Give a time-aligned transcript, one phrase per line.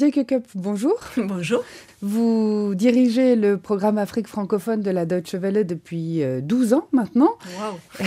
[0.00, 0.94] Jacques Cup, bonjour.
[1.16, 1.62] Bonjour.
[2.00, 7.32] Vous dirigez le programme Afrique francophone de la Deutsche Welle depuis 12 euh, ans maintenant.
[7.58, 8.06] Wow.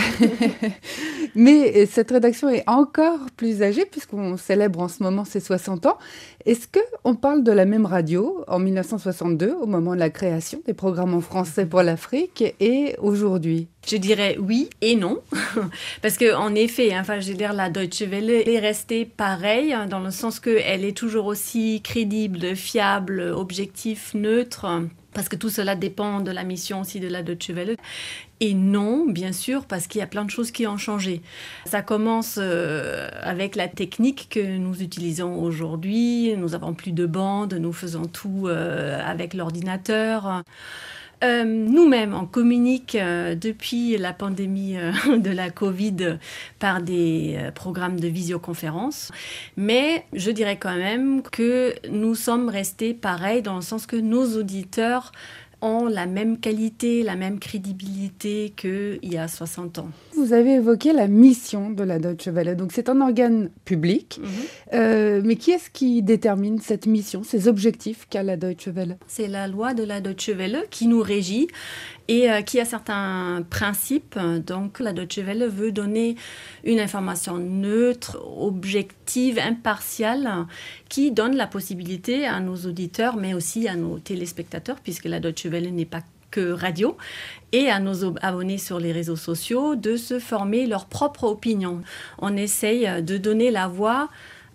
[1.34, 5.98] Mais cette rédaction est encore plus âgée puisqu'on célèbre en ce moment ses 60 ans.
[6.46, 10.74] Est-ce qu'on parle de la même radio en 1962, au moment de la création des
[10.74, 13.68] programmes en français pour l'Afrique, et aujourd'hui?
[13.86, 15.22] Je dirais oui et non.
[16.02, 20.00] Parce qu'en effet, hein, enfin, je dire, la Deutsche Welle est restée pareille, hein, dans
[20.00, 24.66] le sens qu'elle est toujours aussi crédible, fiable, objectif, neutre
[25.14, 27.76] parce que tout cela dépend de la mission aussi de la Deutsche Welle.
[28.40, 31.22] Et non, bien sûr, parce qu'il y a plein de choses qui ont changé.
[31.66, 36.34] Ça commence euh, avec la technique que nous utilisons aujourd'hui.
[36.36, 40.42] Nous avons plus de bandes, nous faisons tout euh, avec l'ordinateur.
[41.22, 44.76] Euh, nous-mêmes, on communique depuis la pandémie
[45.16, 46.18] de la Covid
[46.58, 49.12] par des programmes de visioconférence,
[49.56, 54.36] mais je dirais quand même que nous sommes restés pareils dans le sens que nos
[54.36, 55.12] auditeurs
[55.64, 59.88] ont la même qualité, la même crédibilité qu'il y a 60 ans.
[60.24, 62.56] Vous avez évoqué la mission de la Deutsche Welle.
[62.56, 64.28] Donc c'est un organe public, mhm.
[64.72, 68.96] euh, mais qui est-ce qui détermine cette mission, ces objectifs qu'a la Deutsche Welle?
[69.06, 71.48] C'est la loi de la Deutsche Welle qui nous régit
[72.08, 74.18] et euh, qui a certains principes.
[74.46, 76.16] Donc la Deutsche Welle veut donner
[76.64, 80.46] une information neutre, objective, impartiale,
[80.88, 85.44] qui donne la possibilité à nos auditeurs, mais aussi à nos téléspectateurs, puisque la Deutsche
[85.44, 86.00] Welle n'est pas
[86.34, 86.96] que radio,
[87.52, 91.82] et à nos abonnés sur les réseaux sociaux de se former leur propre opinion.
[92.18, 94.08] On essaye de donner la voix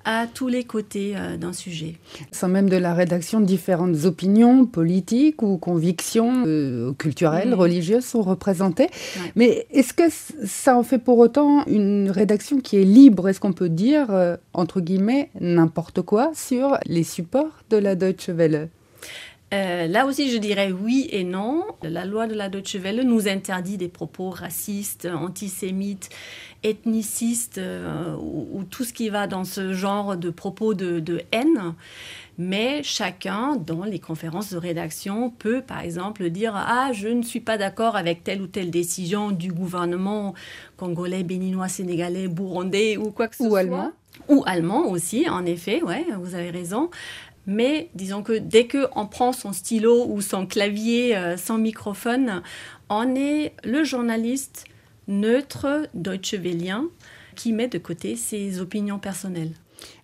[0.05, 1.95] à tous les côtés euh, d'un sujet.
[2.31, 8.89] Sans même de la rédaction, différentes opinions politiques ou convictions euh, culturelles, religieuses sont représentées.
[9.35, 10.03] Mais est-ce que
[10.45, 14.37] ça en fait pour autant une rédaction qui est libre Est-ce qu'on peut dire, euh,
[14.53, 18.69] entre guillemets, n'importe quoi sur les supports de la Deutsche Welle?
[19.51, 21.65] Euh, là aussi, je dirais oui et non.
[21.81, 26.09] La loi de la Deutsche Welle nous interdit des propos racistes, antisémites,
[26.63, 31.73] ethnicistes euh, ou, tout ce qui va dans ce genre de propos de, de, haine.
[32.37, 37.41] Mais chacun, dans les conférences de rédaction, peut par exemple dire Ah, je ne suis
[37.41, 40.35] pas d'accord avec telle ou telle décision du gouvernement
[40.77, 43.59] congolais, béninois, sénégalais, burundais ou quoi que ce ou soit.
[43.59, 43.91] Allemand.
[44.27, 46.89] Ou allemand aussi, en effet, ouais, vous avez raison.
[47.47, 52.41] Mais disons que dès qu'on prend son stylo ou son clavier euh, sans microphone,
[52.89, 54.65] on est le journaliste
[55.07, 56.85] neutre deutsche Wellien
[57.35, 59.53] qui met de côté ses opinions personnelles.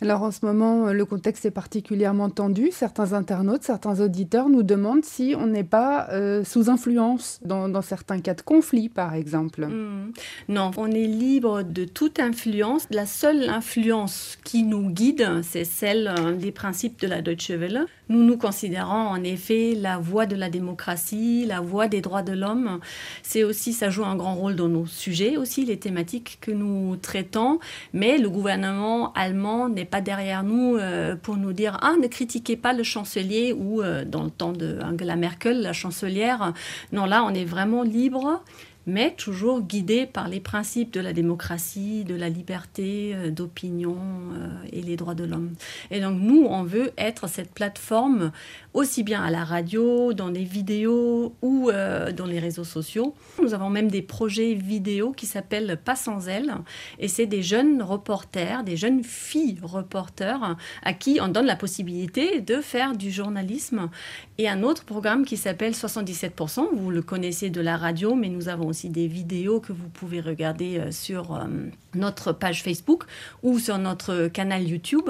[0.02, 2.70] Alors en ce moment, le contexte est particulièrement tendu.
[2.72, 8.20] Certains internautes, certains auditeurs nous demandent si on n'est pas euh, sous influence dans, certains
[8.20, 9.66] cas de conflit, par exemple.
[9.66, 10.12] Hmm.
[10.50, 12.88] Non, on est libre de toute influence.
[12.92, 17.86] La seule influence qui nous guide, c'est celle euh, des principes de la Deutsche Welle.
[18.08, 22.34] Nous nous considérons en effet la voix de la démocratie, la voix des droits de
[22.34, 22.80] l'homme.
[23.24, 26.98] C'est aussi, ça joue un grand rôle dans nos sujets aussi, les thématiques que nous
[26.98, 27.60] traitons.
[27.94, 32.58] Mais le gouvernement allemand n'est pas derrière nous euh, pour nous dire ah ne critiquez
[32.58, 36.54] pas le chancelier ou euh, dans le temps de Angela Merkel la chancelière.
[36.92, 38.42] Non là on est vraiment libre
[38.88, 43.98] mais toujours guidé par les principes de la démocratie, de la liberté euh, d'opinion
[44.34, 45.54] euh, et les droits de l'homme.
[45.92, 48.32] Et donc nous, on veut être cette plateforme
[48.74, 53.16] aussi bien à la radio, dans les vidéos ou euh, dans les réseaux sociaux.
[53.42, 56.54] Nous avons même des projets vidéo qui s'appellent Pas sans elle,
[57.00, 62.42] et c'est des jeunes reporters, des jeunes filles reporters à qui on donne la possibilité
[62.42, 63.90] de faire du journalisme.
[64.38, 68.50] Et un autre programme qui s'appelle 77%, vous le connaissez de la radio, mais nous
[68.50, 71.46] avons aussi des vidéos que vous pouvez regarder euh, sur euh,
[71.94, 73.06] notre page Facebook
[73.42, 75.10] ou sur notre canal YouTube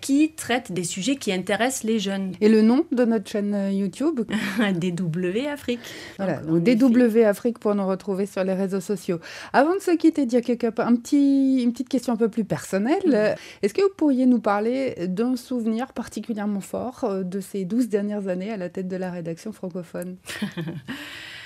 [0.00, 2.30] qui traitent des sujets qui intéressent les jeunes.
[2.40, 4.20] Et le nom de notre chaîne euh, YouTube?
[4.74, 5.80] DW Afrique.
[6.16, 9.18] Voilà, donc, DW Afrique pour nous retrouver sur les réseaux sociaux.
[9.52, 13.36] Avant de se quitter, Diak Cup, un petit, une petite question un peu plus personnelle.
[13.62, 18.52] Est-ce que vous pourriez nous parler d'un souvenir particulièrement fort de ces 12 dernières années
[18.52, 20.18] à la tête de la rédaction francophone?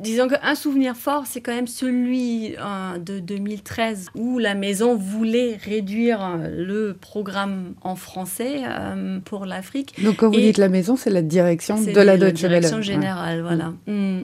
[0.00, 5.58] Disons qu'un souvenir fort, c'est quand même celui euh, de 2013 où la maison voulait
[5.62, 10.02] réduire euh, le programme en français euh, pour l'Afrique.
[10.02, 12.52] Donc quand vous dites la maison, c'est la direction de la Deutsche Welle.
[12.52, 13.74] La direction générale, voilà.
[13.86, 14.22] Mm.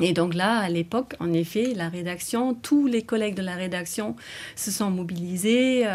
[0.00, 4.16] Et donc là, à l'époque, en effet, la rédaction, tous les collègues de la rédaction
[4.54, 5.86] se sont mobilisés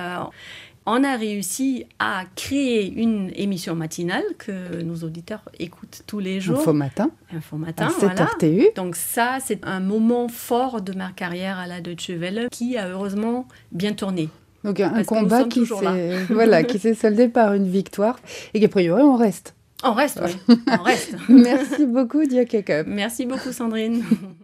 [0.86, 6.60] on a réussi à créer une émission matinale que nos auditeurs écoutent tous les jours.
[6.60, 7.12] Info matin.
[7.31, 8.66] Info matin, à 7 RTU.
[8.75, 12.88] Donc ça, c'est un moment fort de ma carrière à la Deutsche Welle qui a
[12.88, 14.30] heureusement bien tourné.
[14.63, 18.19] Donc un combat qui s'est voilà, qui s'est soldé par une victoire
[18.54, 19.56] et qu'a priori on reste.
[19.83, 20.56] On reste, oui.
[20.68, 21.16] On reste.
[21.28, 22.44] Merci beaucoup, Dia
[22.86, 24.04] Merci beaucoup, Sandrine.